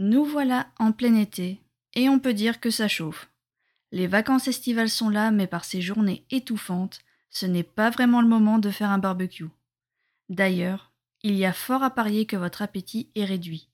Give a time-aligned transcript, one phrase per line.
[0.00, 1.60] Nous voilà en plein été,
[1.94, 3.28] et on peut dire que ça chauffe.
[3.90, 7.00] Les vacances estivales sont là, mais par ces journées étouffantes,
[7.30, 9.48] ce n'est pas vraiment le moment de faire un barbecue.
[10.28, 10.92] D'ailleurs,
[11.24, 13.70] il y a fort à parier que votre appétit est réduit.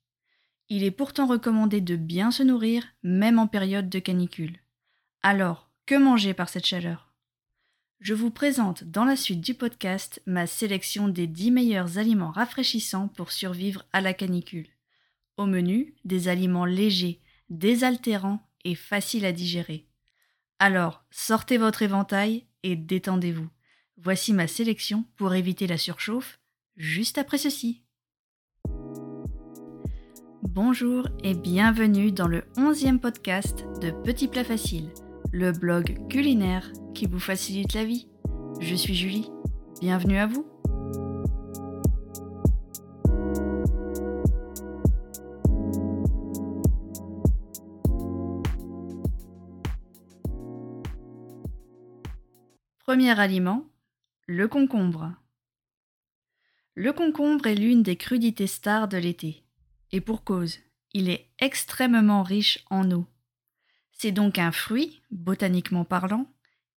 [0.70, 4.60] Il est pourtant recommandé de bien se nourrir, même en période de canicule.
[5.22, 7.12] Alors, que manger par cette chaleur?
[8.00, 13.08] Je vous présente dans la suite du podcast ma sélection des 10 meilleurs aliments rafraîchissants
[13.08, 14.73] pour survivre à la canicule.
[15.36, 17.20] Au menu, des aliments légers,
[17.50, 19.88] désaltérants et faciles à digérer.
[20.60, 23.48] Alors, sortez votre éventail et détendez-vous.
[23.96, 26.38] Voici ma sélection pour éviter la surchauffe,
[26.76, 27.82] juste après ceci.
[30.42, 34.90] Bonjour et bienvenue dans le 11e podcast de Petit Plat Facile,
[35.32, 38.08] le blog culinaire qui vous facilite la vie.
[38.60, 39.28] Je suis Julie,
[39.80, 40.53] bienvenue à vous.
[52.94, 53.68] Premier aliment,
[54.28, 55.12] le concombre.
[56.76, 59.42] Le concombre est l'une des crudités stars de l'été.
[59.90, 60.60] Et pour cause,
[60.92, 63.04] il est extrêmement riche en eau.
[63.90, 66.32] C'est donc un fruit, botaniquement parlant,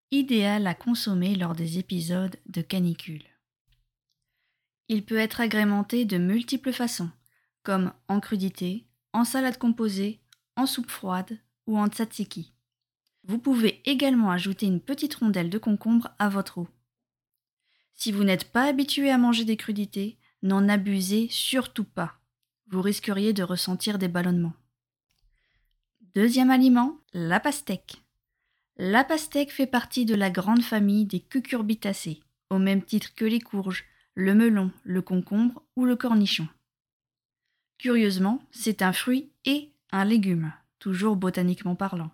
[0.10, 3.26] idéal à consommer lors des épisodes de canicule.
[4.88, 7.12] Il peut être agrémenté de multiples façons,
[7.62, 10.20] comme en crudité, en salade composée,
[10.56, 12.57] en soupe froide ou en tzatziki.
[13.28, 16.67] Vous pouvez également ajouter une petite rondelle de concombre à votre eau.
[17.94, 22.22] Si vous n'êtes pas habitué à manger des crudités, n'en abusez surtout pas.
[22.67, 24.53] Vous risqueriez de ressentir des ballonnements.
[26.16, 28.02] Deuxième aliment, la pastèque.
[28.78, 33.42] La pastèque fait partie de la grande famille des cucurbitacées, au même titre que les
[33.42, 33.83] courges,
[34.16, 36.48] le melon, le concombre ou le cornichon.
[37.78, 42.11] Curieusement, c'est un fruit et un légume, toujours botaniquement parlant.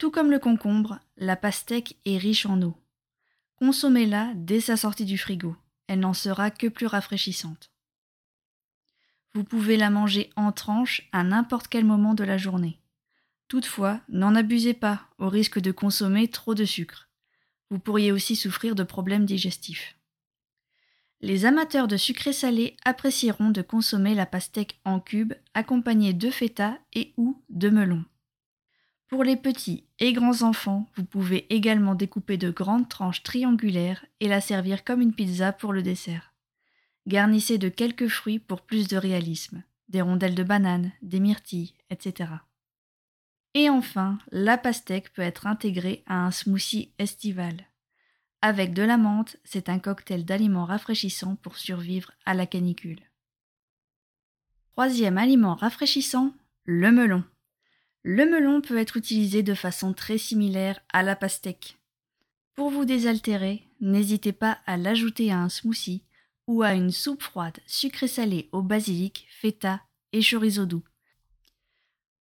[0.00, 2.74] Tout comme le concombre, la pastèque est riche en eau.
[3.56, 5.54] Consommez-la dès sa sortie du frigo,
[5.88, 7.70] elle n'en sera que plus rafraîchissante.
[9.34, 12.80] Vous pouvez la manger en tranches à n'importe quel moment de la journée.
[13.48, 17.10] Toutefois, n'en abusez pas au risque de consommer trop de sucre.
[17.68, 19.98] Vous pourriez aussi souffrir de problèmes digestifs.
[21.20, 26.78] Les amateurs de sucré salé apprécieront de consommer la pastèque en cubes accompagnée de feta
[26.94, 28.02] et ou de melon.
[29.10, 34.28] Pour les petits et grands enfants, vous pouvez également découper de grandes tranches triangulaires et
[34.28, 36.32] la servir comme une pizza pour le dessert.
[37.08, 42.30] Garnissez de quelques fruits pour plus de réalisme, des rondelles de banane, des myrtilles, etc.
[43.54, 47.66] Et enfin, la pastèque peut être intégrée à un smoothie estival.
[48.42, 53.02] Avec de la menthe, c'est un cocktail d'aliments rafraîchissants pour survivre à la canicule.
[54.74, 56.32] Troisième aliment rafraîchissant,
[56.64, 57.24] le melon.
[58.02, 61.78] Le melon peut être utilisé de façon très similaire à la pastèque.
[62.54, 66.02] Pour vous désaltérer, n'hésitez pas à l'ajouter à un smoothie
[66.46, 70.82] ou à une soupe froide sucrée salée au basilic, feta et chorizo doux.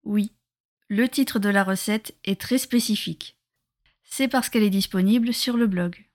[0.03, 0.31] Oui,
[0.89, 3.37] le titre de la recette est très spécifique.
[4.03, 6.05] C'est parce qu'elle est disponible sur le blog.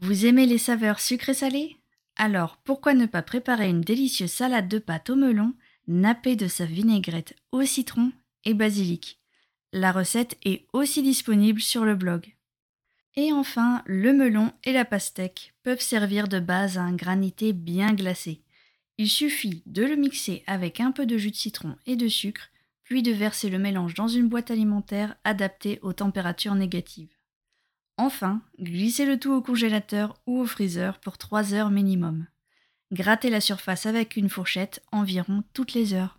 [0.00, 1.76] Vous aimez les saveurs sucrées salées
[2.16, 5.54] Alors pourquoi ne pas préparer une délicieuse salade de pâte au melon
[5.86, 8.12] nappée de sa vinaigrette au citron
[8.44, 9.20] et basilic.
[9.72, 12.34] La recette est aussi disponible sur le blog.
[13.14, 17.92] Et enfin, le melon et la pastèque peuvent servir de base à un granité bien
[17.92, 18.42] glacé.
[18.98, 22.50] Il suffit de le mixer avec un peu de jus de citron et de sucre,
[22.84, 27.14] puis de verser le mélange dans une boîte alimentaire adaptée aux températures négatives.
[27.96, 32.26] Enfin, glissez le tout au congélateur ou au freezer pour 3 heures minimum.
[32.90, 36.18] Grattez la surface avec une fourchette environ toutes les heures.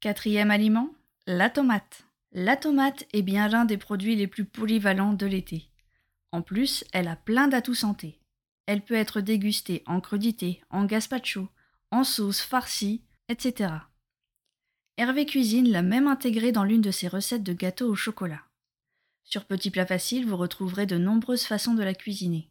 [0.00, 0.90] Quatrième aliment,
[1.28, 2.06] la tomate.
[2.32, 5.68] La tomate est bien l'un des produits les plus polyvalents de l'été.
[6.32, 8.18] En plus, elle a plein d'atouts santé.
[8.64, 11.50] Elle peut être dégustée en crudité, en gazpacho,
[11.90, 13.74] en sauce farcie, etc.
[14.96, 18.44] Hervé Cuisine l'a même intégrée dans l'une de ses recettes de gâteau au chocolat.
[19.22, 22.48] Sur Petit Plat Facile, vous retrouverez de nombreuses façons de la cuisiner.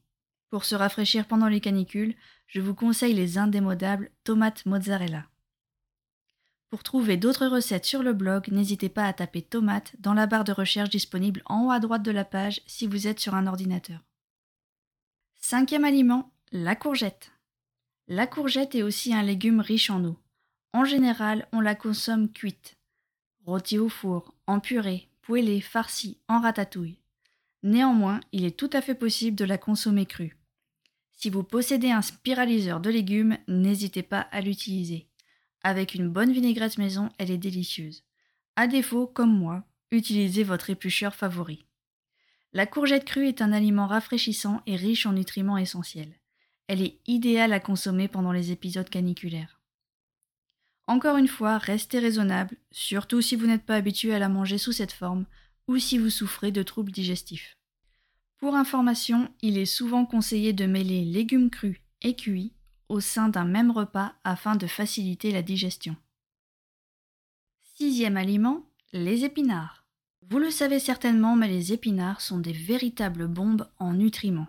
[0.51, 2.15] Pour se rafraîchir pendant les canicules,
[2.45, 5.25] je vous conseille les indémodables tomates mozzarella.
[6.69, 10.43] Pour trouver d'autres recettes sur le blog, n'hésitez pas à taper tomate dans la barre
[10.43, 13.47] de recherche disponible en haut à droite de la page si vous êtes sur un
[13.47, 14.03] ordinateur.
[15.35, 17.31] Cinquième aliment, la courgette.
[18.09, 20.17] La courgette est aussi un légume riche en eau.
[20.73, 22.77] En général, on la consomme cuite,
[23.45, 26.99] rôtie au four, en purée, poêlée, farcie, en ratatouille.
[27.63, 30.37] Néanmoins, il est tout à fait possible de la consommer crue.
[31.13, 35.06] Si vous possédez un spiraliseur de légumes, n'hésitez pas à l'utiliser.
[35.63, 38.03] Avec une bonne vinaigrette maison, elle est délicieuse.
[38.55, 41.65] À défaut, comme moi, utilisez votre éplucheur favori.
[42.53, 46.13] La courgette crue est un aliment rafraîchissant et riche en nutriments essentiels.
[46.67, 49.61] Elle est idéale à consommer pendant les épisodes caniculaires.
[50.87, 54.71] Encore une fois, restez raisonnable, surtout si vous n'êtes pas habitué à la manger sous
[54.71, 55.25] cette forme
[55.67, 57.57] ou si vous souffrez de troubles digestifs.
[58.37, 62.53] Pour information, il est souvent conseillé de mêler légumes crus et cuits
[62.89, 65.95] au sein d'un même repas afin de faciliter la digestion.
[67.75, 68.63] Sixième aliment,
[68.93, 69.85] les épinards.
[70.29, 74.47] Vous le savez certainement, mais les épinards sont des véritables bombes en nutriments.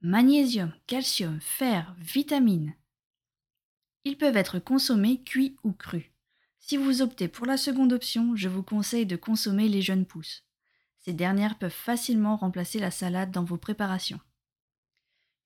[0.00, 2.74] Magnésium, calcium, fer, vitamines.
[4.04, 6.10] Ils peuvent être consommés cuits ou crus.
[6.58, 10.44] Si vous optez pour la seconde option, je vous conseille de consommer les jeunes pousses.
[10.98, 14.20] Ces dernières peuvent facilement remplacer la salade dans vos préparations.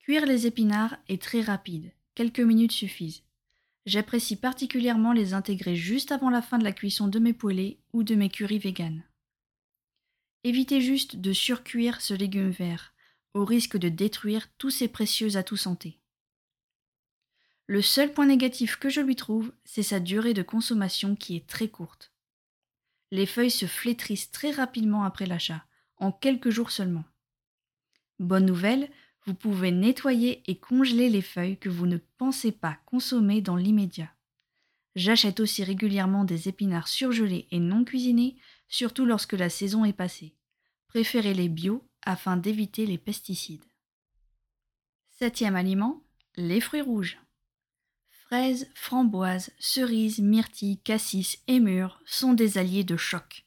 [0.00, 3.22] Cuire les épinards est très rapide, quelques minutes suffisent.
[3.84, 8.02] J'apprécie particulièrement les intégrer juste avant la fin de la cuisson de mes poêlés ou
[8.02, 9.04] de mes currys véganes.
[10.42, 12.94] Évitez juste de surcuire ce légume vert,
[13.34, 16.00] au risque de détruire tous ses précieux atouts santé.
[17.68, 21.46] Le seul point négatif que je lui trouve, c'est sa durée de consommation qui est
[21.46, 22.12] très courte.
[23.12, 25.64] Les feuilles se flétrissent très rapidement après l'achat,
[25.98, 27.04] en quelques jours seulement.
[28.18, 28.88] Bonne nouvelle,
[29.26, 34.12] vous pouvez nettoyer et congeler les feuilles que vous ne pensez pas consommer dans l'immédiat.
[34.94, 38.36] J'achète aussi régulièrement des épinards surgelés et non cuisinés,
[38.68, 40.34] surtout lorsque la saison est passée.
[40.88, 43.64] Préférez les bio afin d'éviter les pesticides.
[45.10, 46.02] Septième aliment,
[46.36, 47.18] les fruits rouges.
[48.08, 53.44] Fraises, framboises, cerises, myrtilles, cassis et mûres sont des alliés de choc.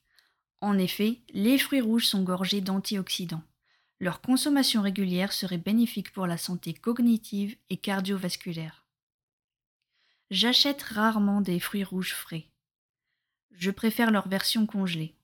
[0.62, 3.44] En effet, les fruits rouges sont gorgés d'antioxydants.
[4.00, 8.86] Leur consommation régulière serait bénéfique pour la santé cognitive et cardiovasculaire.
[10.32, 12.46] J'achète rarement des fruits rouges frais.
[13.52, 15.16] Je préfère leur version congelée.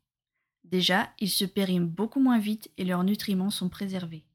[0.66, 4.26] Déjà, ils se périment beaucoup moins vite et leurs nutriments sont préservés.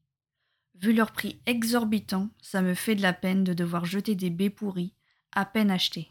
[0.75, 4.49] Vu leur prix exorbitant, ça me fait de la peine de devoir jeter des baies
[4.49, 4.93] pourries
[5.33, 6.09] à peine acheté.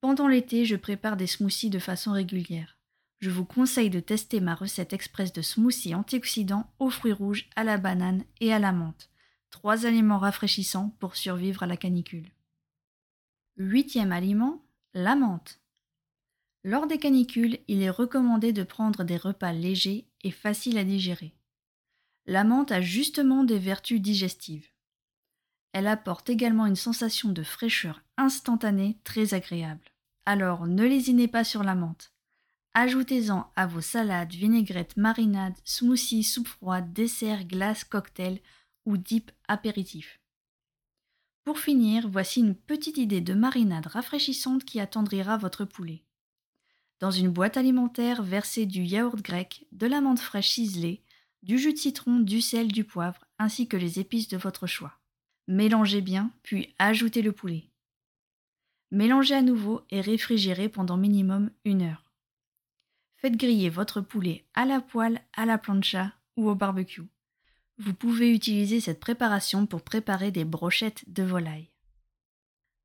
[0.00, 2.77] Pendant l'été, je prépare des smoothies de façon régulière.
[3.20, 7.64] Je vous conseille de tester ma recette express de smoothie antioxydants aux fruits rouges, à
[7.64, 9.10] la banane et à la menthe.
[9.50, 12.30] Trois aliments rafraîchissants pour survivre à la canicule.
[13.56, 14.62] Huitième aliment,
[14.94, 15.60] la menthe.
[16.62, 21.34] Lors des canicules, il est recommandé de prendre des repas légers et faciles à digérer.
[22.26, 24.68] La menthe a justement des vertus digestives.
[25.72, 29.90] Elle apporte également une sensation de fraîcheur instantanée très agréable.
[30.24, 32.12] Alors ne lésinez pas sur la menthe.
[32.80, 38.40] Ajoutez-en à vos salades, vinaigrettes, marinades, smoothies, soupes froides, desserts, glaces, cocktails
[38.86, 40.20] ou dip apéritifs.
[41.42, 46.04] Pour finir, voici une petite idée de marinade rafraîchissante qui attendrira votre poulet.
[47.00, 51.02] Dans une boîte alimentaire, versez du yaourt grec, de la menthe fraîche ciselée,
[51.42, 55.00] du jus de citron, du sel, du poivre, ainsi que les épices de votre choix.
[55.48, 57.72] Mélangez bien, puis ajoutez le poulet.
[58.92, 62.07] Mélangez à nouveau et réfrigérez pendant minimum une heure.
[63.18, 67.02] Faites griller votre poulet à la poêle, à la plancha ou au barbecue.
[67.78, 71.70] Vous pouvez utiliser cette préparation pour préparer des brochettes de volaille.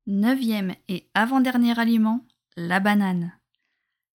[0.06, 2.26] Neuvième et avant-dernier aliment,
[2.56, 3.32] la banane.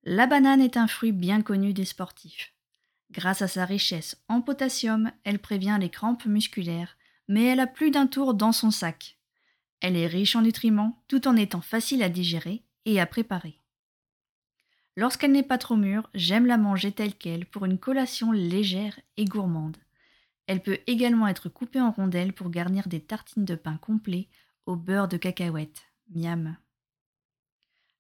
[0.04, 2.53] La banane est un fruit bien connu des sportifs.
[3.12, 6.96] Grâce à sa richesse en potassium, elle prévient les crampes musculaires
[7.29, 9.17] mais elle a plus d'un tour dans son sac.
[9.82, 13.59] Elle est riche en nutriments tout en étant facile à digérer et à préparer.
[15.00, 19.24] Lorsqu'elle n'est pas trop mûre, j'aime la manger telle qu'elle pour une collation légère et
[19.24, 19.77] gourmande.
[20.46, 24.27] Elle peut également être coupée en rondelles pour garnir des tartines de pain complet
[24.65, 25.84] au beurre de cacahuète.
[26.13, 26.58] Miam.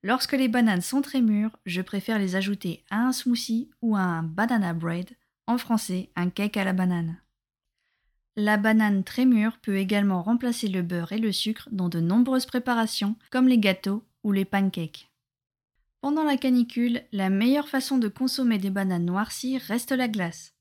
[0.03, 4.01] Lorsque les bananes sont très mûres, je préfère les ajouter à un smoothie ou à
[4.01, 5.09] un banana bread,
[5.47, 7.15] en français un cake à la banane.
[8.35, 12.45] La banane très mûre peut également remplacer le beurre et le sucre dans de nombreuses
[12.45, 15.08] préparations comme les gâteaux ou les pancakes.
[16.01, 20.53] Pendant la canicule, la meilleure façon de consommer des bananes noircies reste la glace.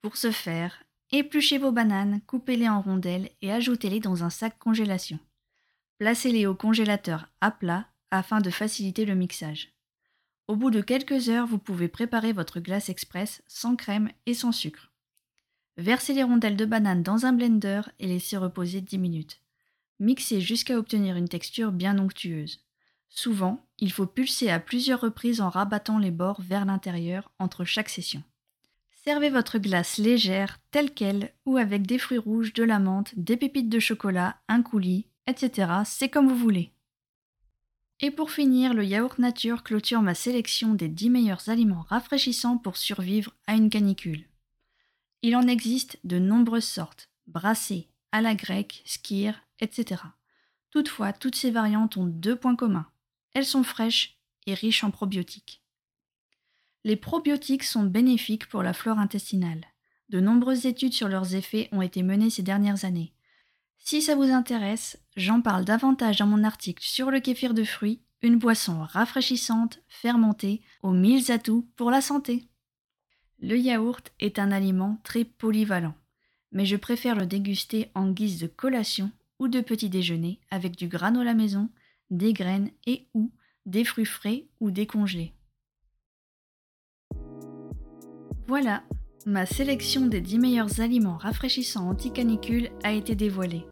[0.00, 5.18] Pour ce faire, épluchez vos bananes, coupez-les en rondelles et ajoutez-les dans un sac congélation.
[5.98, 9.72] Placez-les au congélateur à plat afin de faciliter le mixage.
[10.46, 14.52] Au bout de quelques heures, vous pouvez préparer votre glace express sans crème et sans
[14.52, 14.92] sucre.
[15.76, 19.40] Versez les rondelles de banane dans un blender et laissez reposer 10 minutes.
[19.98, 22.65] Mixez jusqu'à obtenir une texture bien onctueuse.
[23.08, 27.88] Souvent, il faut pulser à plusieurs reprises en rabattant les bords vers l'intérieur entre chaque
[27.88, 28.22] session.
[29.04, 33.36] Servez votre glace légère, telle qu'elle, ou avec des fruits rouges, de la menthe, des
[33.36, 35.72] pépites de chocolat, un coulis, etc.
[35.84, 36.72] C'est comme vous voulez.
[38.00, 42.76] Et pour finir, le yaourt nature clôture ma sélection des 10 meilleurs aliments rafraîchissants pour
[42.76, 44.26] survivre à une canicule.
[45.22, 50.02] Il en existe de nombreuses sortes, brassés, à la grecque, skir, etc.
[50.70, 52.86] Toutefois, toutes ces variantes ont deux points communs.
[53.36, 55.62] Elles sont fraîches et riches en probiotiques.
[56.84, 59.62] Les probiotiques sont bénéfiques pour la flore intestinale.
[60.08, 63.12] De nombreuses études sur leurs effets ont été menées ces dernières années.
[63.76, 68.00] Si ça vous intéresse, j'en parle davantage dans mon article sur le kéfir de fruits,
[68.22, 72.48] une boisson rafraîchissante, fermentée, aux mille atouts pour la santé.
[73.40, 75.94] Le yaourt est un aliment très polyvalent,
[76.52, 80.88] mais je préfère le déguster en guise de collation ou de petit déjeuner avec du
[80.88, 81.68] granola maison,
[82.10, 83.30] des graines et ou
[83.66, 85.34] des fruits frais ou décongelés.
[88.48, 88.84] Voilà,
[89.26, 93.66] ma sélection des 10 meilleurs aliments rafraîchissants anti-canicule a été dévoilée.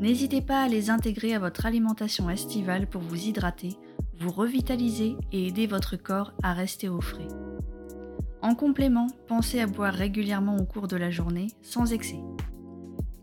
[0.00, 3.76] N'hésitez pas à les intégrer à votre alimentation estivale pour vous hydrater,
[4.18, 7.28] vous revitaliser et aider votre corps à rester au frais.
[8.42, 12.20] En complément, pensez à boire régulièrement au cours de la journée, sans excès.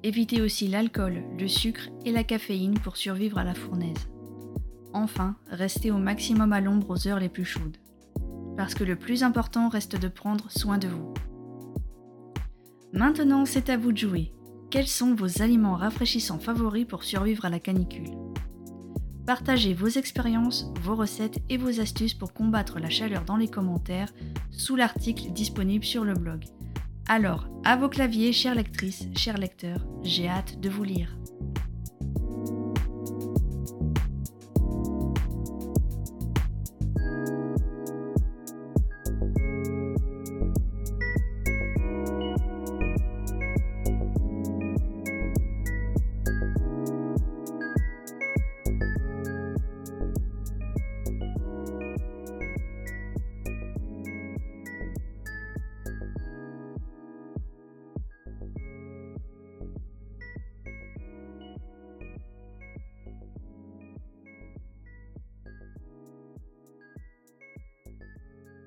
[0.04, 4.11] Évitez aussi l'alcool, le sucre et la caféine pour survivre à la fournaise.
[4.94, 7.78] Enfin, restez au maximum à l'ombre aux heures les plus chaudes.
[8.58, 11.14] Parce que le plus important reste de prendre soin de vous.
[12.94, 14.34] Maintenant, c'est à vous de jouer.
[14.70, 18.12] Quels sont vos aliments rafraîchissants favoris pour survivre à la canicule?
[19.26, 24.12] Partagez vos expériences, vos recettes et vos astuces pour combattre la chaleur dans les commentaires
[24.50, 26.46] sous l'article disponible sur le blog.
[27.08, 31.16] Alors, à vos claviers, chères lectrices, chers lecteurs, j'ai hâte de vous lire.